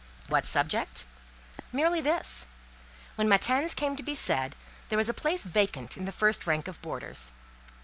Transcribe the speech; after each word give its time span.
What 0.29 0.47
subject? 0.47 1.05
Merely 1.71 2.01
this. 2.01 2.47
When 3.13 3.29
matins 3.29 3.75
came 3.75 3.95
to 3.95 4.01
be 4.01 4.15
said, 4.15 4.55
there 4.89 4.97
was 4.97 5.09
a 5.09 5.13
place 5.13 5.43
vacant 5.45 5.95
in 5.95 6.05
the 6.05 6.11
first 6.11 6.47
rank 6.47 6.67
of 6.67 6.81
boarders. 6.81 7.31